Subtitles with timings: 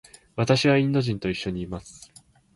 [0.35, 2.11] 私はインド人と一緒にいます。